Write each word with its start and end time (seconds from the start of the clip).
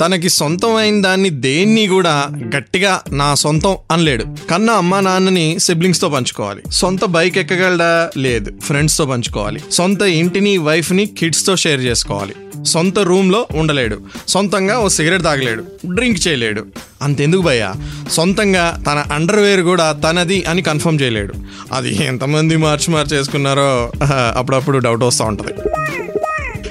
తనకి 0.00 0.28
సొంతమైన 0.28 1.02
దాన్ని 1.02 1.30
దేన్ని 1.30 1.86
కూడా 1.86 2.26
గట్టిగా 2.56 3.00
నా 3.10 3.34
సొంతం 3.34 3.76
అనలేడు. 3.92 4.24
కన్నా 4.50 4.72
అమ్మా 4.72 5.00
నాన్నని 5.00 5.58
సిబ్లింగ్స్తో 5.58 6.08
పంచుకోవాలి. 6.08 6.62
సొంత 6.70 7.04
బైక్ 7.04 7.38
ఎక్కగలడా? 7.38 8.10
లేదు. 8.16 8.60
ఫ్రెండ్స్తో 8.60 9.06
పంచుకోవాలి. 9.06 9.60
సొంత 9.72 10.02
ఇంటిని 10.02 10.58
వైఫ్ని 10.58 11.06
కిడ్స్తో 11.06 11.56
షేర్ 11.56 11.80
చేసుకోవాలి. 11.80 12.34
సొంత 12.64 12.98
రూమ్లో 12.98 13.46
ఉండలేడు. 13.54 14.00
సొంతంగా 14.28 14.78
ఓ 14.78 14.88
సిగరెట్ 14.88 15.22
తాగలేడు. 15.22 15.64
డ్రింక్ 15.94 16.28
చేయలేడు. 16.28 16.66
అంతెందుకు 17.02 17.42
భయ్యా? 17.42 17.72
సొంతంగా 18.12 18.82
తన 18.86 19.04
అండర్వేర్ 19.12 19.60
కూడా 19.60 19.92
తనది 19.92 20.42
అని 20.42 20.62
కన్ఫర్మ్ 20.62 20.98
చేయలేడు. 21.02 21.34
అది 21.72 22.04
ఎంతమంది 22.04 22.56
మార్చి 22.56 22.94
మార్చేసుకున్నారో 22.94 23.92
అప్పుడప్పుడు 24.12 24.78
డౌట్ 24.78 25.02
వస్తూ 25.02 25.24
ఉంటుంది. 25.24 25.52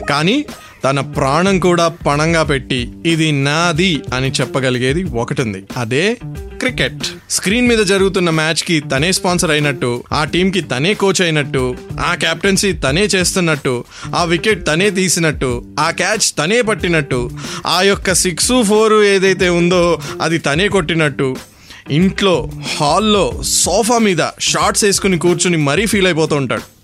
కానీ 0.10 0.46
తన 0.84 1.00
ప్రాణం 1.00 1.60
కూడా 1.60 1.88
పణంగా 1.88 2.44
పెట్టి 2.44 2.92
ఇది 3.06 3.32
నాది 3.32 4.02
అని 4.14 4.32
చెప్పగలిగేది 4.32 5.04
ఒకటి 5.04 5.42
ఉంది 5.42 5.64
అదే 5.78 6.18
క్రికెట్. 6.60 7.04
స్క్రీన్ 7.30 7.68
మీద 7.68 7.80
జరుగుతున్న 7.80 8.30
మ్యాచ్కి 8.30 8.80
తనే 8.80 9.12
స్పాన్సర్ 9.12 9.52
అయినట్టు 9.52 10.04
ఆ 10.14 10.24
టీం 10.24 10.52
కి 10.52 10.62
తనే 10.62 10.94
కోచ్ 10.94 11.22
అయినట్టు 11.22 11.76
ఆ 12.00 12.16
కెప్టెన్సీ 12.16 12.74
తనే 12.74 13.02
చేస్తున్నట్టు 13.02 13.84
ఆ 14.16 14.24
వికెట్ 14.24 14.68
తనే 14.68 14.90
తీసినట్టు 14.90 15.66
ఆ 15.80 15.92
క్యాచ్ 15.92 16.38
తనే 16.38 16.62
పట్టినట్టు 16.62 17.32
ఆ 17.68 17.82
యొక్క 17.82 18.14
సిక్స్ 18.14 18.64
ఫోర్ 18.64 18.94
ఏదైతే 18.94 19.50
ఉందో 19.50 20.00
అది 20.22 20.38
తనే 20.38 20.68
కొట్టినట్టు 20.68 21.36
ఇంట్లో 21.92 22.50
హాల్లో 22.78 23.44
సోఫా 23.44 23.98
మీద 23.98 24.18
షార్ట్స్ 24.40 24.84
వేసుకుని 24.84 25.20
కూర్చుని 25.20 25.58
మరీ 25.58 25.86
ఫీల్ 25.86 26.06
అయిపోతూ 26.06 26.36
ఉంటాడు. 26.36 26.81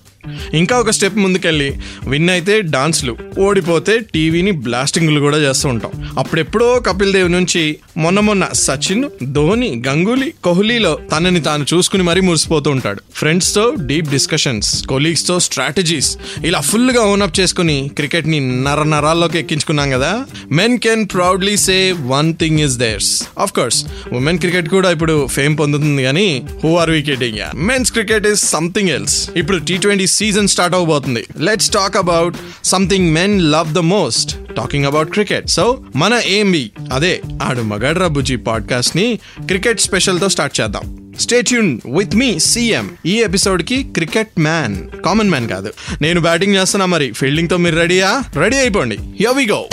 ఇంకా 0.54 0.80
ఒక 0.80 0.90
స్టెప్ 0.90 1.16
ముందుకెళ్ళి 1.16 1.70
విన్ 2.08 2.30
అయితే 2.30 2.62
డాన్స్లు 2.62 3.14
ఓడిపోతే 3.40 4.00
టీవీని 4.14 4.52
బ్లాస్టింగ్లు 4.66 5.20
కూడా 5.20 5.38
చేస్తూ 5.38 5.70
ఉంటాం. 5.70 5.92
అప్పుడెప్పుడో 6.18 6.80
కపిల్ 6.80 7.14
దేవ్ 7.14 7.32
నుంచి 7.32 7.64
మొన్న 7.98 8.20
మొన్న 8.20 8.48
సచిన్ 8.54 9.06
ధోని 9.34 9.84
గంగూలీ 9.88 10.34
కోహ్లీలో 10.44 11.00
తనని 11.12 11.42
తాను 11.42 11.66
చూసుకుని 11.74 12.04
మరీ 12.04 12.22
మురిసిపోతూ 12.22 12.72
ఉంటాడు. 12.72 13.02
ఫ్రెండ్స్తో 13.16 13.76
డీప్ 13.80 14.10
డిస్కషన్స్ 14.10 14.86
కొలీగ్స్తో 14.86 15.40
స్ట్రాటజీస్ 15.40 16.10
ఇలా 16.46 16.60
ఫుల్గా 16.62 17.02
ఓనప్ 17.04 17.40
చేసుకుని 17.40 17.90
క్రికెట్ని 17.98 18.40
నర 18.64 18.84
నరాల్లోకి 18.84 19.38
ఎక్కించుకున్నాం 19.40 19.90
కదా? 19.92 20.12
Men 20.52 20.80
can 20.80 21.06
proudly 21.14 21.58
say 21.58 21.78
one 22.08 22.34
thing 22.34 22.60
is 22.60 22.78
theirs 22.78 23.12
of 23.38 23.54
course 23.54 23.80
women 24.14 24.40
cricket 24.40 24.70
కూడా 24.70 24.92
ఇప్పుడు 24.92 25.28
ఫేమ్ 25.28 25.58
పొందుతుంది 25.58 26.04
కానీ 26.04 26.28
who 26.64 26.78
are 26.78 26.92
wicketing 26.92 27.40
men's 27.70 27.92
cricket 27.92 28.28
is 28.28 28.52
something 28.52 28.90
else 28.90 29.18
ఇప్పుడు 29.36 29.58
టీ 29.60 29.78
ట్వంటీ 29.78 30.08
సీజన్ 30.18 30.48
స్టార్ట్ 30.48 30.76
అవబోతుంది. 30.76 31.26
Let's 31.38 31.70
talk 31.70 31.98
about 31.98 32.36
something 32.64 33.14
men 33.14 33.52
love 33.52 33.74
the 33.74 33.78
most 33.78 34.56
talking 34.58 34.86
about 34.86 35.10
cricket 35.10 35.50
so 35.50 35.80
మన 35.96 36.22
ఏంబి 36.26 36.72
అదే 36.94 37.22
ఆడు 37.44 37.62
మగడ్రా 37.62 38.08
బుజీ 38.08 38.36
పాడ్కాస్ట్ని 38.36 39.20
క్రికెట్ 39.46 39.82
స్పెషల్తో 39.82 40.30
స్టార్ట్ 40.30 40.62
చేద్దాం. 40.62 41.16
Stay tuned 41.20 41.80
with 41.98 42.16
me 42.16 42.40
CM 42.40 42.90
ఈ 43.06 43.16
ఎపిసోడ్కి 43.16 43.84
క్రికెట్ 43.84 44.40
మ్యాన్ 44.40 45.04
కామన్ 45.06 45.30
మ్యాన్ 45.30 45.50
కాదు. 45.50 45.74
నేను 46.02 46.22
బ్యాటింగ్ 46.22 46.56
చేస్తున్నా 46.56 46.86
మరి 46.86 47.12
ఫీల్డింగ్తో 47.12 47.58
మీరు 47.58 47.76
రెడీయా 47.76 48.24
రెడీ 48.36 48.58
అయిపోండి. 48.58 48.98
యో 49.22 49.32
వి 49.32 49.48
గో 49.48 49.66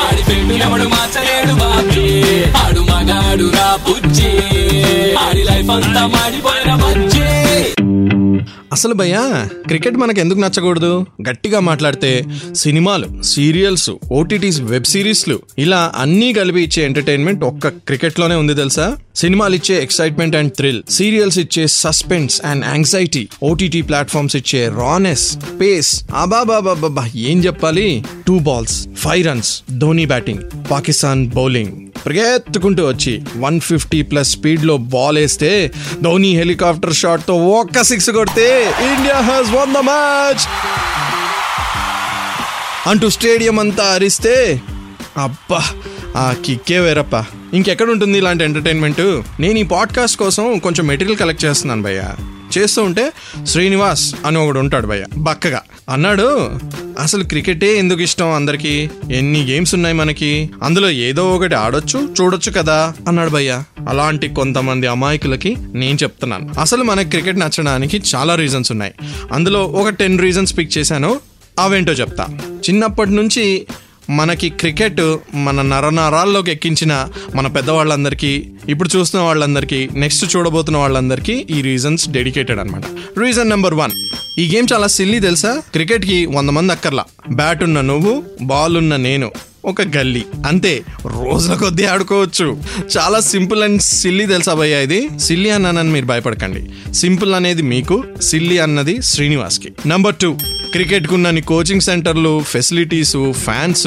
ఆడి 0.00 0.22
పెట్టు 0.22 0.54
ఎవడు 0.64 0.86
మార్చలేడు 0.88 1.54
బాబీ. 1.54 2.06
ఆడు 2.62 2.80
మగాడు 2.90 3.46
రా 3.56 3.68
పుచ్చి 3.86 4.30
ఆడి 5.24 5.42
లైఫ్ 5.44 5.70
అంతా 5.70 6.06
మాడిపోయిన 6.06 6.72
మంచి 6.74 7.24
అసలు 8.72 8.94
భయ్యా 8.94 9.48
క్రికెట్ 9.66 9.96
మనకు 9.96 10.20
ఎందుకు 10.20 10.38
నచ్చకూడదు? 10.38 11.06
గట్టిగా 11.28 11.60
మాట్లాడితే 11.60 12.24
సినిమాలు 12.54 13.22
సీరియల్స్ 13.22 13.90
ఓటీటీస్ 14.12 14.60
వెబ్ 14.60 14.84
సిరీస్లు 14.84 15.38
ఇలా 15.58 15.92
అన్నీ 15.96 16.32
కలిపి 16.32 16.62
ఇచ్చే 16.62 16.84
ఎంటర్టైన్మెంట్ 16.84 17.44
ఒక్క 17.44 17.68
క్రికెట్లోనే 17.68 18.34
ఉంది 18.34 18.54
తెలుసా? 18.54 18.96
సినిమాలు 19.16 19.54
ఇచ్చే 19.54 19.82
ఎక్సైట్మెంట్ 19.82 20.36
అండ్ 20.36 20.52
థ్రిల్ 20.52 20.82
సీరియల్స్ 20.90 21.38
ఇచ్చే 21.38 21.66
suspense 21.66 22.40
and 22.44 22.64
anxiety 22.64 23.28
OTT 23.42 23.82
platforms 23.82 24.36
ఇచ్చే 24.36 24.68
రానెస్ 24.68 25.38
పేస్ 25.60 26.04
అబాబాబాబా 26.14 27.10
ఏం 27.16 27.44
చెప్పాలి? 27.44 28.04
Two 28.26 28.38
balls 28.38 28.88
five 28.96 29.26
runs 29.26 29.62
Dhoni 29.78 30.06
batting 30.06 30.70
Pakistan 30.70 31.28
bowling. 31.28 31.87
పరిగెత్తుకుంటూ 32.08 32.86
వచ్చి 32.86 33.22
వన్ 33.38 33.60
ఫిఫ్టీ 33.60 34.02
ప్లస్ 34.02 34.30
స్పీడ్లో 34.30 34.76
బాల్ 34.76 35.18
వేస్తే 35.18 35.72
ధోని 36.02 36.28
హెలికాప్టర్ 36.28 36.94
షాట్తో 36.94 37.34
ఒక్క 37.34 37.82
సిక్స్ 37.82 38.10
కొడితే 38.10 38.66
India 38.66 39.20
has 39.20 39.50
won 39.50 39.74
the 39.74 39.76
match 39.76 40.48
అంటూ 42.88 43.10
స్టేడియం 43.10 43.58
అంతా 43.58 43.84
అరిస్తే 43.84 44.62
అబ్బా 45.22 45.64
ఆ 46.16 46.34
కిక్కే 46.46 46.78
వేరప్ప. 46.78 47.24
ఇంకెక్కడ 47.54 47.90
ఉంటుంది 47.90 48.18
ఇలాంటి 48.18 48.44
ఎంటర్టైన్మెంట్? 48.44 49.22
నేను 49.40 49.58
ఈ 49.58 49.62
పాడ్కాస్ట్ 49.62 50.16
కోసం 50.16 50.58
కొంచెం 50.58 50.86
మెటీరియల్ 50.86 51.18
కలెక్ట్ 51.18 51.44
చేస్తున్నాను 51.44 51.82
భయ్య. 51.82 52.04
చేస్తూ 52.58 52.82
ఉంటే 52.82 53.12
శ్రీనివాస్ 53.46 54.14
అని 54.26 54.38
ఒకడు 54.38 54.58
ఉంటాడు 54.58 54.86
భయ్య 54.86 55.04
బక్కగా. 55.16 55.62
అన్నాడు 55.90 56.58
అసలు 56.98 57.24
క్రికెటే 57.24 57.78
ఎందుకు 57.78 58.00
ఇష్టం 58.00 58.28
అందరికి? 58.30 58.90
ఎన్ని 59.12 59.46
గేమ్స్ 59.46 59.74
ఉన్నాయి 59.74 59.94
మనకి? 59.94 60.50
అందులో 60.62 60.90
ఏదో 60.90 61.34
ఒకటి 61.34 61.54
ఆడొచ్చు 61.54 62.14
చూడొచ్చు 62.20 62.52
కదా 62.52 62.94
అన్నాడు 63.08 63.30
భయ్య. 63.30 63.62
అలాంటి 63.88 64.28
కొంతమంది 64.28 64.86
అమాయకులకి 64.86 65.56
నేను 65.74 65.98
చెప్తున్నాను. 66.02 66.60
అసలు 66.60 66.82
మనకి 66.82 67.10
క్రికెట్ 67.10 67.38
నచ్చడానికి 67.38 68.02
చాలా 68.14 68.34
రీజన్స్ 68.34 68.72
ఉన్నాయి. 68.72 68.94
అందులో 69.32 69.64
ఒక 69.64 69.88
టెన్ 69.88 70.18
రీజన్స్ 70.18 70.58
పిక్ 70.58 70.78
చేశాను 70.78 71.20
అవేంటో 71.58 71.92
చెప్తా. 71.92 72.26
చిన్నప్పటి 72.68 73.10
నుంచి 73.10 73.66
మనకి 74.10 74.48
క్రికెట్ 74.48 75.16
మన 75.34 75.62
నరనరాల్లోకి 75.62 76.50
ఎక్కించిన 76.50 77.08
మన 77.34 77.46
పెద్దవాళ్ళందరికీ 77.46 78.48
ఇప్పుడు 78.68 78.96
చూస్తున్న 78.96 79.24
వాళ్ళందరికీ 79.24 79.88
నెక్స్ట్ 79.92 80.36
చూడబోతున్న 80.36 80.78
వాళ్ళందరికీ 80.78 81.46
ఈ 81.50 81.62
రీజన్స్ 81.62 82.08
డెడికేటెడ్ 82.08 82.60
అనమాట 82.60 82.82
రీజన్ 83.18 83.48
నెంబర్ 83.48 83.74
వన్ 83.74 83.90
ఈ 84.38 84.54
గేమ్ 84.54 84.66
చాలా 84.72 84.86
సిల్లీ 84.86 85.20
తెలుసా? 85.20 85.62
క్రికెట్కి 85.72 86.26
వంద 86.26 86.50
మంది 86.50 86.72
అక్కర్లా. 86.72 87.04
బ్యాట్ 87.30 87.62
ఉన్న 87.62 87.80
నువ్వు 87.80 88.22
బాల్ 88.42 88.76
ఉన్న 88.76 88.96
నేను. 88.96 89.30
ఒక 89.68 89.82
గల్లీ. 89.82 90.22
అంతే 90.46 90.82
రోజుల 91.06 91.54
కొద్దీ 91.54 91.84
ఆడుకోవచ్చు. 91.84 92.60
చాలా 92.98 93.20
సింపుల్ 93.20 93.62
అండ్ 93.62 93.82
సిల్లీ 93.82 94.26
తెలుసా 94.26 94.54
భయ్య 94.54 94.82
ఇది? 94.82 95.08
సిల్లీ 95.20 95.50
అన్నానని 95.50 95.90
మీరు 95.90 96.06
భయపడకండి. 96.06 96.94
సింపుల్ 96.94 97.34
అనేది 97.34 97.62
మీకు 97.62 98.04
సిల్లీ 98.22 98.58
అన్నది 98.58 99.02
శ్రీనివాస్కి. 99.02 99.72
నంబర్ 99.86 100.14
టూ 100.14 100.38
క్రికెట్కు 100.72 101.10
కున్నని 101.10 101.40
కోచింగ్ 101.40 101.80
సెంటర్లు 101.80 102.42
ఫెసిలిటీస్ 102.42 103.32
ఫ్యాన్స్ 103.32 103.86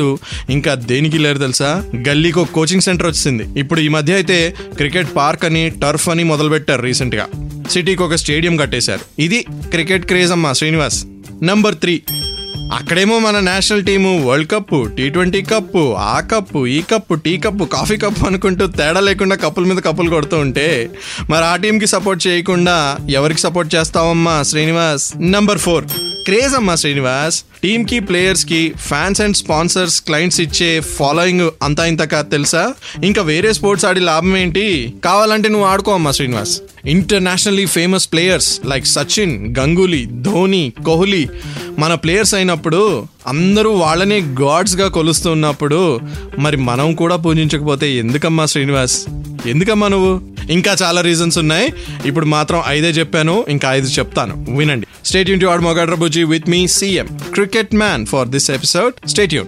ఇంకా 0.49 0.73
దేనికి 0.73 1.17
లేరు 1.17 1.37
తెలుసా? 1.37 1.83
గల్లీకి 2.07 2.39
ఒక 2.39 2.49
కోచింగ్ 2.51 2.81
సెంటర్ 2.81 3.07
వచ్చింది. 3.07 3.59
ఇప్పుడు 3.59 3.79
ఈ 3.79 3.87
మధ్య 3.87 4.13
అయితే 4.13 4.55
క్రికెట్ 4.77 5.07
పార్క్ 5.15 5.45
అని 5.45 5.69
టర్ఫ్ 5.69 6.09
అని 6.09 6.23
మొదలు 6.23 6.49
పెట్టారు 6.49 6.81
సిటీకి 7.71 8.03
ఒక 8.03 8.15
స్టేడియం 8.15 8.57
కట్టేశారు. 8.57 9.21
ఇది 9.21 9.45
క్రికెట్ 9.69 10.05
క్రేజ్ 10.05 10.31
అమ్మా 10.31 10.53
శ్రీనివాస్. 10.53 11.05
నంబర్ 11.43 11.75
త్రీ 11.75 12.01
అక్కడేమో 12.71 13.19
మన 13.19 13.39
national 13.39 13.85
team 13.85 14.29
world 14.29 14.51
cup 14.51 14.95
T 14.97 15.09
twenty 15.09 15.41
cup 15.41 15.93
ఆ 15.93 16.19
కప్పు 16.19 16.67
ఈ 16.67 16.81
cup 16.81 17.13
tea 17.13 17.37
cup 17.37 17.63
coffee 17.63 17.97
cup 17.97 18.25
అనుకుంటూ 18.25 18.67
తేడా 18.67 18.99
లేకుండా 18.99 19.35
కప్పుల 19.35 19.63
మీద 19.63 19.77
కప్పులు 19.77 20.09
కొడుతూ 20.09 20.37
ఉంటే 20.37 20.89
మరి 21.29 21.45
ఆ 21.45 21.55
టీంకి 21.55 21.87
సపోర్ట్ 21.87 22.27
చేయకుండా 22.27 22.97
ఎవరికి 23.09 23.39
సపోర్ట్ 23.39 23.75
చేస్తావమ్మా 23.75 24.43
శ్రీనివాస్? 24.43 25.13
నంబర్ 25.21 25.57
ఫోర్ 25.57 25.85
క్రేజ్ 26.25 26.55
అమ్మా 26.55 26.75
శ్రీనివాస్. 26.75 27.43
టీమ్కి 27.63 27.99
ప్లేయర్స్కి 27.99 28.73
ఫ్యాన్స్ 28.79 29.21
అండ్ 29.21 29.37
స్పాన్సర్స్ 29.37 30.01
క్లయింట్స్ 30.01 30.41
ఇచ్చే 30.41 30.79
ఫాలోయింగ్ 30.79 31.49
అంతా 31.63 31.85
ఇంత 31.85 32.01
కాదు 32.03 32.29
తెలుసా? 32.29 32.73
ఇంకా 33.03 33.21
వేరే 33.21 33.53
స్పోర్ట్స్ 33.53 33.85
ఆడి 33.85 33.99
లాభం 33.99 34.37
ఏంటి? 34.37 34.93
కావాలంటే 35.05 35.49
నువ్వు 35.49 35.67
ఆడుకో 35.67 35.93
అమ్మా 35.93 36.11
Srinivas. 36.11 36.61
Internationally 36.85 37.65
famous 37.65 38.11
players 38.11 38.61
like 38.65 38.85
Sachin 38.85 39.55
Ganguly 39.59 40.05
Dhoni 40.05 40.73
Kohli 40.85 41.29
మన 41.79 41.93
ప్లేయర్స్ 41.93 42.35
అయినప్పుడు 42.35 43.07
అందరూ 43.27 43.71
వాళ్ళని 43.71 44.19
గాడ్స్గా 44.19 44.87
కొలుస్తున్నప్పుడు 44.87 45.99
మరి 46.39 46.57
మనం 46.57 46.95
కూడా 46.95 47.15
పూజించకపోతే 47.15 47.93
ఎందుకమ్మా 47.93 48.45
శ్రీనివాస్? 48.45 49.05
ఎందుకమ్మా 49.45 49.87
నువ్వు? 49.87 50.21
ఇంకా 50.51 50.77
చాలా 50.83 51.01
రీజన్స్ 51.01 51.37
ఉన్నాయి. 51.37 51.73
ఇప్పుడు 52.05 52.25
మాత్రం 52.25 52.61
ఐదే 52.67 52.89
చెప్పాను 52.89 53.45
ఇంకా 53.49 53.73
ఐదు 53.73 53.87
చెప్తాను. 53.87 54.45
వినండి. 54.57 54.87
స్టేట్ 55.05 55.29
యూన్ 55.29 55.41
టు 55.41 55.45
ఆడ్ 55.45 55.61
మొగాడ్ర 55.61 55.93
బుజీ 55.93 56.23
with 56.23 56.49
me 56.49 56.67
CM 56.67 57.19
cricket 57.33 57.75
man 57.75 58.05
for 58.05 58.27
this 58.27 58.51
episode 58.51 59.07
stay 59.07 59.33
Yoon 59.33 59.47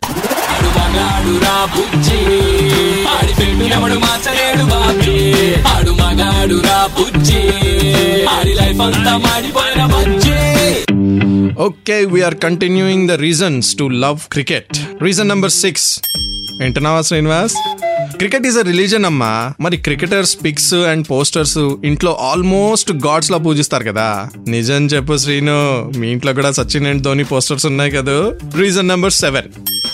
Audi 8.28 8.54
life 8.54 8.82
అంతా 8.82 9.18
మాడిపోయిన 9.18 9.86
bajji. 9.86 10.53
Okay 11.60 12.06
we're 12.06 12.36
continuing 12.36 13.10
the 13.10 13.12
reasons 13.12 13.76
to 13.76 13.84
love 13.84 14.20
cricket 14.32 14.78
reason 15.02 15.30
number 15.30 15.52
six 15.52 16.02
వింటున్నావా 16.60 17.02
Srinivas? 17.02 17.54
Cricket 18.18 18.48
is 18.48 18.58
a 18.58 18.62
religion 18.62 19.06
అమ్మా. 19.06 19.52
మరి 19.62 19.78
క్రికెటర్స్ 19.78 20.38
పిక్స్ 20.44 20.74
అండ్ 20.74 21.08
పోస్టర్స్ 21.12 21.58
ఇంట్లో 21.58 22.18
almost 22.22 22.92
gods 22.92 23.32
లా 23.32 23.38
పూజిస్తారు 23.38 23.84
కదా. 23.84 24.30
నిజం 24.48 24.86
చెప్పు 24.86 25.18
శ్రీను. 25.18 25.92
మీ 25.98 26.12
ఇంట్లో 26.12 26.34
కూడా 26.34 26.52
సచిన్ 26.52 26.88
అండ్ 26.88 27.02
ధోని 27.02 27.24
పోస్టర్స్ 27.24 27.66
ఉన్నాయి 27.66 27.92
కదా? 27.92 28.32
రీజన్ 28.58 28.88
నెంబర్ 28.88 29.12
సెవెన్ 29.12 29.48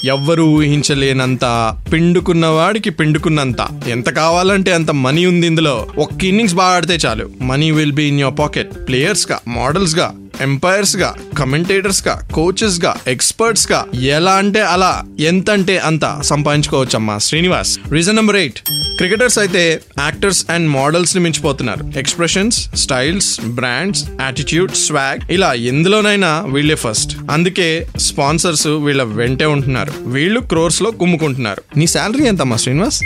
ఎవ్వరు 0.05 0.43
ఊహించలేనంత 0.43 1.75
పిండుకున్న 1.93 2.45
వాడికి 2.45 2.89
పిండుకున్నంత. 2.89 3.67
ఎంత 3.87 4.09
కావాలంటే 4.09 4.73
అంత 4.73 4.91
మనీ 4.91 5.25
ఉంది 5.25 5.47
ఇందులో. 5.47 5.87
ఒక్క 5.97 6.23
ఇన్నింగ్స్ 6.23 6.55
బాగా 6.55 6.75
ఆడితే 6.75 6.93
చాలు. 6.93 7.29
Money 7.41 7.71
will 7.71 7.91
be 7.91 8.03
in 8.03 8.19
your 8.19 8.39
pocket 8.39 8.71
ప్లేయర్స్గా 8.87 9.39
మోడల్స్గా. 9.47 10.13
ఎంపైర్స్గా 10.41 11.15
కమెంటేటర్స్గా 11.37 12.29
కోచెస్గా 12.33 12.95
ఎక్స్పర్ట్స్గా 13.07 13.85
ఎలా 14.01 14.31
అంటే 14.31 14.61
అలా 14.61 15.03
ఎంత 15.19 15.51
అంటే 15.51 15.77
అంత 15.77 16.21
సంపాదించుకోవచ్చమ్మా. 16.21 17.17
Srinivas 17.17 17.79
reason 17.91 18.15
number 18.15 18.35
eight. 18.35 18.59
Cricketers 18.97 19.39
అయితే 19.39 19.81
యాక్టర్స్ 19.99 20.45
అండ్ 20.49 20.69
మోడల్స్ని 20.69 21.23
మించిపోతున్నారు. 21.23 21.91
Expressions 21.97 22.75
styles 22.75 23.41
brands 23.41 24.05
attitude 24.21 24.71
swag 24.71 25.31
ఇలా 25.31 25.53
ఎందులోనైనా 25.53 26.45
వీళ్ళే 26.47 26.75
ఫస్ట్. 26.75 27.17
అందుకే 27.31 27.87
స్పాన్సర్స్ 27.97 28.67
వీళ్ళ 28.67 29.03
వెంటే 29.03 29.45
ఉంటున్నారు. 29.45 29.93
వీళ్ళు 29.99 30.39
క్రోర్స్లో 30.39 30.91
కుమ్ముకుంటున్నారు. 30.91 31.63
నీ 31.77 31.87
శాలరీ 31.87 32.27
ఎంతమ్మా 32.27 32.55
శ్రీనివాస్? 32.55 33.01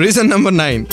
reason 0.00 0.30
number 0.30 0.56
nine. 0.56 0.86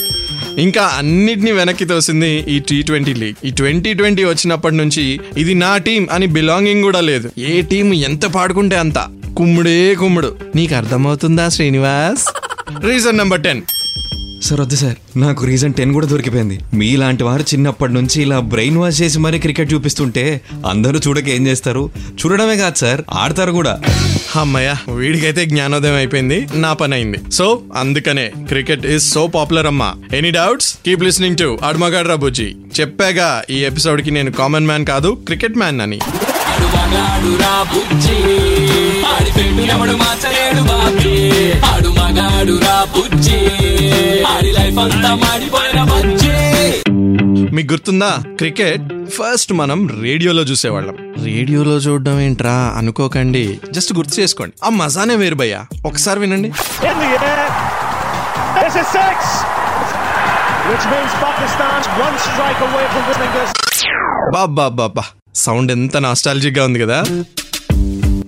ఇంకా 0.60 0.84
అన్నిటినీ 0.84 1.52
వెనక్కి 1.52 1.86
తోసింది 1.86 2.46
ఈ 2.48 2.60
టీ 2.60 2.82
ట్వంటీ 2.82 3.14
లీగ్. 3.14 3.48
ఈ 3.48 3.52
ట్వంటీ 3.52 3.94
ట్వంటీ 3.94 4.24
వచ్చినప్పటి 4.24 4.76
నుంచి 4.76 5.20
ఇది 5.38 5.54
నా 5.54 5.78
టీం 5.78 6.08
అని 6.12 6.28
బిలాంగింగ్ 6.28 6.84
కూడా 6.84 7.02
లేదు. 7.02 7.32
ఏ 7.38 7.62
టీం 7.62 7.94
ఎంత 7.94 8.26
పాడుకుంటే 8.26 8.76
అంత. 8.76 9.08
కుమ్ముడే 9.38 9.96
కుమ్ముడు. 9.96 10.36
నీకు 10.56 10.76
అర్థమవుతుందా 10.76 11.50
Srinivas? 11.50 12.26
Reason 12.86 13.18
number 13.18 13.44
ten. 13.44 13.62
Sir 14.44 14.62
వద్దు 14.62 14.76
సార్. 14.76 14.96
నాకు 15.18 15.46
రీజన్ 15.46 15.74
టెన్ 15.74 15.94
కూడా 15.94 16.08
దొరికిపోయింది. 16.08 16.60
మీలాంటి 16.74 17.24
వారు 17.24 17.42
చిన్నప్పటి 17.42 17.94
నుంచి 17.94 18.22
ఇలా 18.22 18.40
బ్రెయిన్ 18.40 18.78
వాష్ 18.78 19.02
చేసి 19.02 19.20
మరీ 19.20 19.40
క్రికెట్ 19.40 19.74
చూపిస్తుంటే 19.74 20.42
అందరూ 20.68 21.00
చూడక 21.08 21.30
ఏం 21.30 21.48
చేస్తారు? 21.48 21.92
చూడడమే 22.20 22.58
కాదు 22.58 22.76
సార్ 22.76 23.02
ఆడతారు 23.14 23.52
కూడా. 23.52 23.80
అమ్మయ్య 24.36 24.76
వీడికైతే 24.96 25.46
జ్ఞానోదయం 25.46 25.96
అయిపోయింది 25.96 26.48
నా 26.56 26.74
పని 26.74 26.94
అయింది. 26.94 27.18
సో 27.32 27.62
అందుకనే 27.76 28.32
క్రికెట్ 28.48 28.86
ఈస్ 28.86 29.14
సో 29.14 29.28
పాపులర్ 29.28 29.68
అమ్మా. 29.68 29.94
Any 30.14 30.32
doubts 30.32 30.78
keep 30.86 31.04
listening 31.04 31.38
to 31.38 31.60
అడ్మగాడ్ 31.64 32.08
రాబుజీ 32.08 32.56
చెప్పాగా 32.80 33.44
ఈ 33.50 33.60
ఎపిసోడ్కి 33.66 34.12
నేను 34.12 34.32
కామన్ 34.32 34.66
మ్యాన్ 34.66 34.86
కాదు 34.86 35.18
క్రికెట్ 35.26 35.58
మ్యాన్ 35.58 35.82
అని. 35.82 36.00
ఆడు 39.06 39.26
పెట్టు 39.26 39.60
ఎవడు 39.60 39.92
మార్చలేడు 39.92 40.62
బాబీ. 40.62 41.52
ఆడు 41.52 41.90
మగాడు 41.90 42.60
రా 42.66 42.88
బుజ్జి. 42.98 43.38
ఆడి 44.24 44.52
లైఫ్ 44.52 44.80
అంతా 44.80 45.16
మాడిపోయిన 45.16 45.84
బజ్జి. 45.84 46.30
మీకు 47.56 47.74
గుర్తుందా? 47.74 48.18
క్రికెట్ 48.38 49.10
ఫస్ట్ 49.10 49.54
మనం 49.54 50.02
రేడియోలో 50.02 50.42
చూసేవాళ్ళం. 50.44 50.96
రేడియోలో 51.26 51.78
చూడడం 51.78 52.20
ఏంట్రా? 52.20 52.74
అనుకోకండి. 52.78 53.60
జస్ట్ 53.72 53.94
గుర్తు 53.94 54.20
చేసుకోండి. 54.20 54.56
ఆ 54.66 54.70
మజానే 54.70 55.16
వేరు 55.16 55.36
భయ్యా. 55.36 55.66
ఒకసారి 55.86 56.20
వినండి. 56.20 56.48
In 56.48 56.54
the 56.54 56.94
air. 56.94 57.46
It's 58.60 58.76
a 58.76 58.84
six, 58.84 59.20
which 60.70 60.86
means 60.86 61.12
Pakistan's 61.24 61.88
one 62.06 62.18
strike 62.18 62.62
away 62.62 62.86
from 62.86 63.04
winning 63.10 63.34
this. 63.40 63.54
బాబా 64.34 64.68
బాబా 64.68 65.04
సౌండ్ 65.36 65.72
ఎంత 65.72 65.98
నాస్టాలజిక్గా 65.98 66.66
ఉంది 66.66 66.80
కదా? 66.80 67.04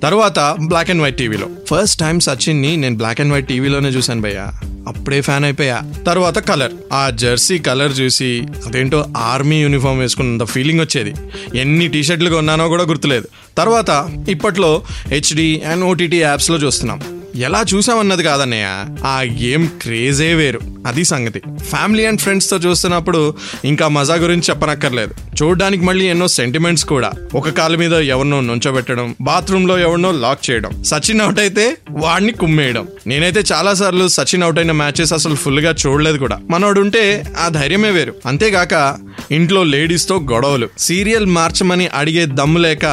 తర్వాత 0.03 0.55
బ్లాక్ 0.65 0.89
అండ్ 0.89 1.01
వైట్ 1.01 1.17
టీవీలో 1.17 1.47
ఫస్ట్ 1.71 1.99
టైం 1.99 2.19
సచిన్ని 2.19 2.77
నేను 2.77 2.97
బ్లాక్ 2.97 3.21
అండ్ 3.21 3.33
వైట్ 3.33 3.47
టీవీలోనే 3.47 3.89
చూశాను 3.89 4.21
భయ్యా. 4.21 4.51
అప్పుడే 4.87 5.21
ఫ్యాన్ 5.21 5.43
అయిపోయా. 5.43 5.81
తర్వాత 6.07 6.39
కలర్ 6.39 6.71
ఆ 6.93 7.09
జెర్సీ 7.09 7.57
కలర్ 7.57 7.99
చూసి 7.99 8.43
అదేంటో 8.67 9.05
ఆర్మీ 9.17 9.61
యూనిఫామ్ 9.61 9.99
వేసుకున్నంత 9.99 10.43
ఫీలింగ్ 10.43 10.79
వచ్చేది. 10.79 11.13
ఎన్ని 11.59 11.87
టీషర్ట్లు 11.87 12.29
కొన్నానో 12.29 12.67
కూడా 12.67 12.83
గుర్తులేదు. 12.83 13.27
తర్వాత 13.57 14.09
ఇప్పట్లో 14.29 14.81
హెచ్డి 15.07 15.61
అండ్ 15.71 15.83
ఓటీటీ 15.83 16.17
యాప్స్లో 16.17 16.57
చూస్తున్నాం. 16.57 17.01
ఎలా 17.35 17.65
చూసామన్నది 17.73 18.23
కాదన్నయ్య. 18.23 18.65
ఆ 19.05 19.21
గేమ్ 19.21 19.67
క్రేజే 19.81 20.33
వేరు. 20.33 20.59
అది 20.87 21.03
సంగతి. 21.03 21.41
ఫ్యామిలీ 21.69 22.05
అండ్ 22.05 22.21
ఫ్రెండ్స్తో 22.21 22.57
చూస్తున్నప్పుడు 22.57 23.33
ఇంకా 23.65 23.87
మజా 23.87 24.15
గురించి 24.15 24.43
చెప్పనక్కర్లేదు. 24.49 25.43
చూడడానికి 25.43 25.83
మళ్ళీ 25.83 26.05
ఎన్నో 26.05 26.27
సెంటిమెంట్స్ 26.27 26.85
కూడా. 26.85 27.11
ఒక 27.35 27.49
కాలు 27.49 27.77
మీద 27.77 27.93
ఎవరినో 27.93 28.41
నుంచోబెట్టడం 28.41 29.15
బాత్రూమ్లో 29.21 29.79
ఎవరినో 29.79 30.11
లాక్ 30.11 30.49
చేయడం 30.49 30.83
సచిన్ 30.83 31.21
అవుట్ 31.21 31.39
అయితే 31.39 31.77
వాడిని 31.91 32.31
కుమ్మేయడం. 32.31 32.87
నేనైతే 33.07 33.43
చాలా 33.53 33.73
సార్లు 33.73 34.07
సచిన్ 34.07 34.43
అవుట్ 34.43 34.59
అయిన 34.59 34.71
మ్యాచెస్ 34.71 35.13
అసలు 35.13 35.35
ఫుల్గా 35.35 35.75
చూడలేదు 35.87 36.17
కూడా. 36.17 36.39
మనోడు 36.49 36.81
ఉంటే 36.81 37.23
ఆ 37.39 37.47
ధైర్యమే 37.49 37.89
వేరు. 37.89 38.13
అంతేగాక 38.25 38.97
ఇంట్లో 39.31 39.63
లేడీస్తో 39.63 40.19
గొడవలు 40.31 40.69
సీరియల్ 40.79 41.25
మార్చమని 41.25 41.87
అడిగే 41.87 42.25
దమ్ము 42.25 42.59
లేక 42.59 42.85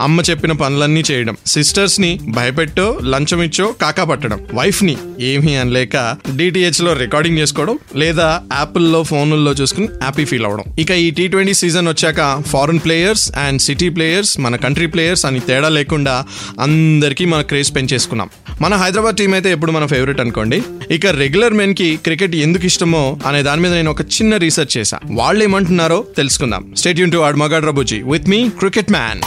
అమ్మ 0.00 0.20
చెప్పిన 0.30 0.52
పనులన్నీ 0.52 1.02
చేయడం 1.10 1.36
సిస్టర్స్ని 1.46 2.20
భయపెట్టో 2.28 3.00
లంచం 3.04 3.42
ఇచ్చో 3.42 3.74
కాకా 3.82 4.04
పట్టడం 4.04 4.40
వైఫ్ని 4.54 4.96
ఏమీ 5.20 5.54
అనలేక 5.54 6.16
డిటిహెచ్లో 6.36 6.92
రికార్డింగ్ 7.34 7.42
చేసుకోవడం 7.42 7.76
లేదా 7.96 8.28
యాపిల్లో 8.52 9.52
చూసుకుని 9.60 9.86
హ్యాపీ 9.86 10.24
ఫీల్ 10.24 10.46
అవడం 10.46 10.64
ఇక 10.78 10.90
ఈ 10.90 11.10
టీ 11.10 11.24
ట్వంటీ 11.28 11.54
సీజన్ 11.54 11.88
వచ్చాక 11.88 12.20
foreign 12.46 12.80
players 12.84 13.24
and 13.36 13.60
city 13.60 13.88
players 13.88 14.32
మన 14.40 14.56
కంట్రీ 14.56 14.86
ప్లేయర్స్ 14.86 15.24
అని 15.26 15.40
తేడా 15.40 15.68
లేకుండా 15.68 16.14
అందరికీ 16.60 17.24
మన 17.24 17.42
క్రేజ్ 17.42 17.70
పెంచేసుకున్నాం. 17.76 18.30
మన 18.60 18.74
హైదరాబాద్ 18.74 19.16
టీం 19.16 19.32
అయితే 19.34 19.52
ఎప్పుడు 19.52 19.72
మన 19.72 19.86
ఫేవరెట్ 19.86 20.20
అనుకోండి. 20.20 20.62
ఇక 20.90 21.06
రెగ్యులర్ 21.06 21.52
మెన్కి 21.52 21.88
క్రికెట్ 21.96 22.34
ఎందుకు 22.46 22.66
ఇష్టమో 22.66 23.04
అనే 23.26 23.42
దాని 23.42 23.62
మీద 23.62 23.72
నేను 23.72 23.90
ఒక 23.90 24.02
చిన్న 24.16 24.36
రీసెర్చ్ 24.36 24.72
చేశా. 24.78 24.98
వాళ్ళు 25.10 25.42
ఏమంటున్నారో 25.44 26.04
తెలుసుకుందాం. 26.16 26.64
స్టేట్ 26.76 27.00
యూన్ 27.00 27.12
టు 27.12 27.22
ఆడ్ 27.28 27.36
మగాడ్ 27.36 27.66
రబుజీ 27.66 28.00
విత్ 28.12 28.28
మీ 28.28 28.40
క్రికెట్ 28.60 28.92
మ్యాన్ 28.92 29.20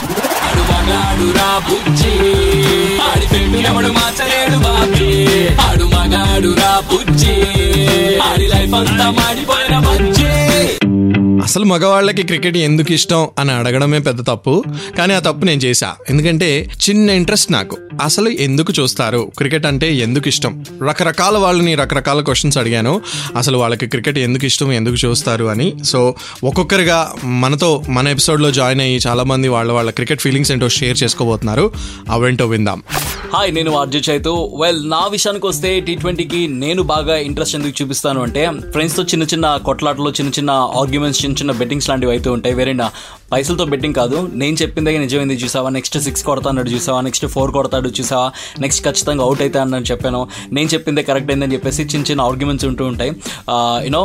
ఆడి 3.10 3.26
పెట్టు 3.26 3.68
ఎవడు 3.68 3.86
మార్చలేడు 3.86 4.58
బాబీ. 4.58 5.26
ఆడు 5.54 5.84
మగాడు 5.84 6.54
రా 6.60 6.82
బుజ్జి. 6.92 7.36
ఆడి 8.18 8.46
లైఫ్ 8.46 8.74
అంతా 8.74 9.10
మాడిపోయిన 9.10 9.78
బుజ్జి. 9.78 10.24
అసలు 11.42 11.64
మగవాళ్ళకి 11.64 12.22
క్రికెట్ 12.22 12.56
ఎందుకు 12.56 12.92
ఇష్టం 12.92 13.28
అని 13.38 13.52
అడగడమే 13.52 13.98
పెద్ద 13.98 14.20
తప్పు 14.20 14.64
కానీ 14.98 15.14
ఆ 15.14 15.18
తప్పు 15.18 15.44
నేను 15.44 15.60
చేశా. 15.60 15.94
ఎందుకంటే 16.10 16.70
చిన్న 16.90 17.10
ఇంట్రెస్ట్ 17.10 17.52
నాకు. 17.52 17.78
అసలు 18.00 18.28
ఎందుకు 18.28 18.72
చూస్తారు? 18.80 19.32
క్రికెట్ 19.38 19.66
అంటే 19.66 19.94
ఎందుకు 19.94 20.28
ఇష్టం? 20.28 20.64
రకరకాల 20.88 21.38
వాళ్ళని 21.38 21.74
రకరకాల 21.74 22.20
క్వశ్చన్స్ 22.20 22.58
అడిగాను. 22.58 23.00
అసలు 23.36 23.58
వాళ్ళకి 23.58 23.86
క్రికెట్ 23.86 24.18
ఎందుకు 24.18 24.44
ఇష్టం? 24.44 24.72
ఎందుకు 24.72 24.94
చూస్తారు? 24.94 25.44
అని. 25.44 25.84
సో 25.84 26.14
ఒక్కొక్కరిగా 26.44 27.12
మనతో 27.24 27.82
మన 27.88 28.08
ఎపిసోడ్లో 28.08 28.50
జాయిన్ 28.50 28.80
అయ్యి 28.80 29.00
చాలా 29.06 29.22
మంది 29.22 29.48
వాళ్ళ 29.48 29.72
వాళ్ళ 29.72 29.90
క్రికెట్ 29.90 30.20
ఫీలింగ్స్ 30.20 30.52
ఏంటో 30.52 30.68
షేర్ 30.68 31.02
చేసుకోబోతున్నారు. 31.02 31.70
అవేంటో 32.10 32.46
విందాం. 32.46 32.82
హాయ్ 33.34 33.54
నేను 33.54 33.76
ఆర్జే 33.76 34.02
చైతు. 34.10 34.58
వెల్ 34.60 34.90
నా 34.90 35.06
విషయానికి 35.06 35.46
వస్తే 35.46 35.80
టీ 35.80 35.94
ట్వంటీకి 35.94 36.48
నేను 36.48 36.82
బాగా 36.82 37.16
ఇంట్రెస్ట్ 37.16 37.54
ఎందుకు 37.54 37.82
చూపిస్తాను 37.82 38.22
అంటే 38.22 38.50
ఫ్రెండ్స్తో 38.70 39.02
చిన్న 39.02 39.24
చిన్న 39.24 39.56
కొట్లాటలు 39.64 40.10
చిన్న 40.10 40.30
చిన్న 40.30 40.50
ఆర్గ్యుమెంట్స్ 40.50 41.24
చిన్న 41.24 41.36
చిన్న 41.36 41.52
బెట్టింగ్స్ 41.52 41.88
లాంటివి 41.88 42.12
అయితే 42.12 42.30
ఉంటాయి. 42.30 42.54
వేరే 42.54 42.72
పైసలతో 43.32 43.64
బెట్టింగ్ 43.72 43.96
కాదు. 43.98 44.18
నేను 44.40 44.56
చెప్పిందే 44.60 44.92
నిజమైంది 45.04 45.34
చూసావా? 45.42 45.68
నెక్స్ట్ 45.76 45.96
సిక్స్ 46.06 46.22
కొడతా 46.28 46.48
అన్నాడు 46.50 46.70
చూసావా? 46.74 47.00
నెక్స్ట్ 47.06 47.26
ఫోర్ 47.34 47.50
కొడతాడు 47.56 47.88
చూసావా? 47.98 48.28
నెక్స్ట్ 48.64 48.80
ఖచ్చితంగా 48.86 49.22
అవుట్ 49.26 49.42
అవుతా 49.44 49.58
అన్నాడు 49.64 49.86
చెప్పాను. 49.90 50.20
నేను 50.56 50.68
చెప్పిందే 50.74 51.02
కరెక్ట్ 51.08 51.30
అయిందని 51.32 51.54
చెప్పేసి 51.56 51.82
చిన్న 51.92 52.06
చిన్న 52.10 52.20
ఆర్గ్యుమెంట్స్ 52.28 52.66
ఉంటూ 52.70 52.84
ఉంటాయి. 52.92 53.12
యూనో 53.86 54.02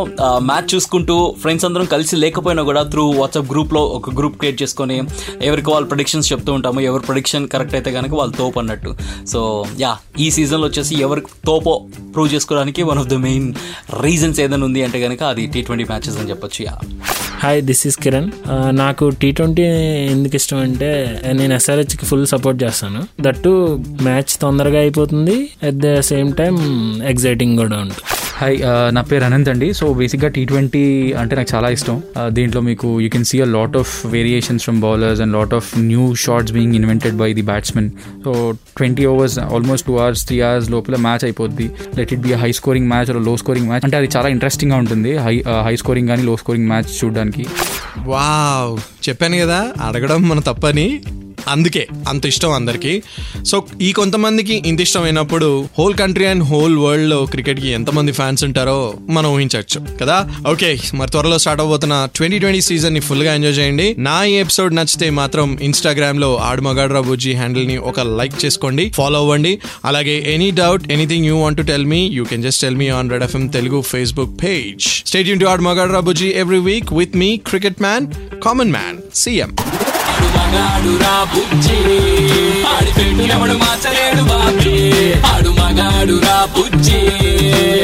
మ్యాచ్ 0.50 0.68
చూసుకుంటూ 0.74 1.15
ఫ్రెండ్స్ 1.44 1.65
అందరం 1.70 1.88
కలిసి 1.94 2.15
లేకపోయినా 2.24 2.63
కూడా 2.70 2.84
త్రూ 2.94 3.06
వాట్సాప్ 3.20 3.48
గ్రూప్లో 3.53 3.84
ఒక 3.98 4.13
గ్రూప్ 4.20 4.38
క్రియేట్ 4.42 4.60
చేసుకొని 4.63 4.98
ఎవరికి 5.50 5.70
వాళ్ళు 5.74 5.88
ప్రొడిక్షన్స్ 5.94 6.30
చెప్తూ 6.34 6.51
ఉంటాము. 6.58 6.82
ఎవరి 6.89 7.06
ప్రొడిక్షన్ 7.10 7.48
కరెక్ట్ 7.56 7.75
అయితే 7.80 7.92
కనుక 7.98 8.13
వాళ్ళు 8.22 8.36
తోపు 8.42 8.60
అన్నట్టు. 8.63 8.94
సో 9.34 9.39
యా 9.84 9.94
ఈ 10.25 10.30
సీజన్లో 10.38 10.68
వచ్చేసి 10.70 10.94
ఎవరికి 11.08 11.32
తోపో 11.50 11.75
ప్రూవ్ 12.15 12.30
చేసుకోవడానికి 12.36 12.82
one 12.92 13.00
of 13.03 13.10
the 13.13 13.18
main 13.27 13.48
reasons 14.06 14.39
ఏదైనా 14.46 14.65
ఉంది 14.70 14.84
అంటే 14.88 15.00
కనుక 15.08 15.24
అది 15.34 15.46
టీ 15.56 15.62
ట్వంటీ 15.70 15.88
మ్యాచెస్ 15.94 16.20
అని 16.22 16.30
చెప్పొచ్చు 16.34 16.62
yeah 16.68 16.75
hi 17.44 17.62
this 17.70 17.82
is 17.88 17.98
Kiran 18.03 18.30
నాకు 18.84 19.06
టీ 19.22 19.29
ట్వంటీ 19.38 19.63
ఎందుకు 20.13 20.36
ఇష్టం 20.39 20.60
అంటే 20.67 20.89
నేను 21.39 21.53
ఎస్ఆర్హెచ్కి 21.60 22.05
ఫుల్ 22.10 22.25
సపోర్ట్ 22.34 22.60
చేస్తాను. 22.63 23.01
దట్టు 23.25 23.51
మ్యాచ్ 24.08 24.34
తొందరగా 24.43 24.79
అయిపోతుంది. 24.86 25.38
At 25.70 25.79
the 25.86 26.00
same 26.12 26.32
time 26.41 26.55
exciting 27.13 27.55
కూడా 27.62 27.77
ఉంటుంది. 27.86 28.03
హాయ్ 28.39 28.58
నా 28.96 29.01
పేరు 29.10 29.24
అనంత్ 29.27 29.50
అండి. 29.51 29.67
సో 29.79 29.86
బేసిక్గా 30.00 30.29
టీ 30.36 30.41
ట్వంటీ 30.51 30.82
అంటే 31.22 31.34
నాకు 31.39 31.50
చాలా 31.53 31.67
ఇష్టం. 31.75 31.98
దీంట్లో 32.38 32.62
మీకు 32.70 32.88
you 33.03 33.10
can 33.15 33.27
see 33.29 33.38
a 33.46 33.48
lot 33.55 33.75
of 33.82 33.91
variations 34.15 34.63
from 34.67 34.79
bowlers 34.86 35.22
and 35.25 35.34
lot 35.38 35.53
of 35.58 35.67
new 35.91 36.05
shots 36.24 36.53
being 36.55 36.75
invented 36.79 37.17
by 37.22 37.29
the 37.39 37.43
batsmen 37.51 37.89
so 38.25 38.32
twenty 38.79 39.05
overs 39.12 39.38
almost 39.58 39.88
two 39.89 39.96
hours 40.05 40.24
three 40.29 40.39
hours 40.50 40.70
లోపల 40.75 40.98
మ్యాచ్ 41.08 41.25
అయిపోద్ది. 41.29 41.67
Let 42.00 42.13
it 42.17 42.24
be 42.27 42.34
high 42.43 42.51
scoring 42.60 42.89
మ్యాచ్లో 42.93 43.36
scoring 43.43 43.70
match 43.72 43.86
అంటే 43.89 43.98
అది 44.01 44.10
చాలా 44.17 44.32
ఇంట్రెస్టింగ్గా 44.36 44.79
ఉంటుంది. 44.86 45.13
High 45.27 45.36
high 45.67 45.75
scoring 45.84 46.12
కానీ 46.13 46.25
లో 46.32 46.36
స్కోరింగ్ 46.43 46.70
మ్యాచ్ 46.74 46.91
చూడడానికి. 47.00 47.46
వావ్. 47.97 49.09
చెప్పాను 49.09 49.38
కదా 49.38 49.73
అడగడం 49.81 50.21
మన 50.21 50.39
తప్పని. 50.39 51.03
అందుకే 51.47 51.88
అంత 52.07 52.25
ఇష్టం 52.25 52.51
అందరికి. 52.51 53.03
సో 53.45 53.65
ఈ 53.81 53.91
కొంతమందికి 53.91 54.63
ఇంత 54.65 54.81
ఇష్టం 54.81 55.03
అయినప్పుడు 55.03 55.67
హోల్ 55.79 55.95
కంట్రీ 55.95 56.25
అండ్ 56.25 56.43
హోల్ 56.43 56.77
వరల్డ్లో 56.77 57.25
క్రికెట్కి 57.25 57.67
ఎంతమంది 57.67 58.12
ఫ్యాన్స్ 58.12 58.43
ఉంటారో 58.43 58.93
మనం 59.09 59.29
ఊహించవచ్చు 59.29 59.97
కదా? 60.01 60.29
ఓకే 60.51 60.79
మరి 60.93 61.12
త్వరలో 61.12 61.38
స్టార్ట్ 61.38 61.62
అవబోతున్న 61.62 62.05
ట్వంటీ 62.15 62.39
ట్వంటీ 62.39 62.62
సీజన్ని 62.62 63.00
ఫుల్గా 63.00 63.33
ఎంజాయ్ 63.33 63.53
చేయండి. 63.53 63.95
నా 64.00 64.25
ఈ 64.25 64.33
ఎపిసోడ్ 64.33 64.75
నచ్చితే 64.75 65.09
మాత్రం 65.09 65.57
ఇన్స్టాగ్రామ్లో 65.62 66.38
ఆడు 66.38 66.62
బుజ్జి 67.01 67.33
హ్యాండిల్ని 67.33 67.77
ఒక 67.77 68.00
లైక్ 68.00 68.45
చేసుకోండి 68.45 68.91
ఫాలో 68.95 69.19
అవ్వండి. 69.19 69.59
అలాగే 69.85 70.23
any 70.33 70.51
doubt 70.51 70.91
anything 70.91 71.25
you 71.25 71.38
want 71.38 71.57
to 71.57 71.63
tell 71.63 71.85
me 71.85 72.09
you 72.13 72.23
can 72.23 72.43
just 72.43 72.62
tell 72.62 72.75
me 72.75 72.89
on 72.89 73.09
red 73.09 73.23
FM 73.23 73.47
Telugu 73.47 73.81
Facebook 73.81 74.43
page 74.43 75.03
stay 75.05 75.27
Yoon 75.27 75.39
to 75.39 75.45
ఆడు 75.45 76.01
బుజ్జి 76.01 76.27
every 76.27 76.59
week 76.59 76.93
with 76.93 77.15
me 77.15 77.38
cricket 77.38 77.81
man 77.81 78.07
common 78.43 78.71
man 78.71 78.97
CM 79.15 79.73
మగాడు 80.35 81.03
రా 81.03 81.15
బుజ్జి. 81.35 81.79
ఆడి 82.73 82.91
పెట్టినప్పుడు 82.97 83.53
మార్చలేడు 83.53 84.23
బాబీ. 84.23 84.75
ఆడు 85.33 85.49
మగాడు 85.49 86.15
రా 86.25 86.47
బుజ్జి. 86.57 86.99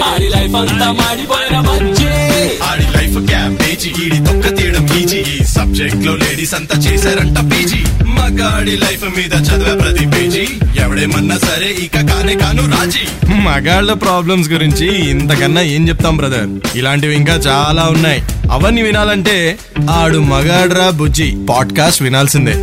ఆడి 0.01 0.29
life 0.29 0.55
అంతా 0.55 0.91
మాడిపోయిన 0.91 1.59
బజ్జి. 1.59 2.11
ఆడి 2.63 2.87
లైఫ్ 2.97 3.17
క్యాంపేజీ 3.27 3.89
ఈడి 4.05 4.19
తొక్క 4.27 4.57
తీయడం 4.57 4.85
ఈజీ. 4.97 5.17
ఈ 5.17 5.43
సబ్జెక్ట్లో 5.43 6.15
లేడీస్ 6.15 6.53
అంతా 6.53 6.77
చేశారంట 6.77 7.37
పీజీ. 7.39 7.81
మగాడి 8.29 8.71
లైఫ్ 8.71 9.03
మీద 9.03 9.33
చదివే 9.33 9.75
ప్రతి 9.75 10.05
పేజీ 10.05 10.47
ఎవడేమన్నా 10.81 11.37
సరే 11.37 11.67
ఇక 11.67 11.93
కానే 11.93 12.35
కాను 12.35 12.71
రాజీ. 12.71 13.33
మగాళ్ళ 13.33 13.93
ప్రాబ్లమ్స్ 13.93 14.49
గురించి 14.49 15.09
ఇంతకన్నా 15.09 15.61
ఏం 15.61 15.89
చెప్తాం 15.89 16.17
బ్రదర్? 16.17 16.77
ఇలాంటివి 16.77 17.15
ఇంకా 17.15 17.33
చాలా 17.33 17.83
ఉన్నాయి. 17.83 18.23
అవన్నీ 18.51 18.81
వినాలంటే 18.81 19.57
ఆడు 19.89 20.17
మగాడ్రా 20.17 20.89
బుజ్జి. 20.89 21.37
పాడ్కాస్ట్ 21.49 22.03
వినాల్సిందే. 22.03 22.55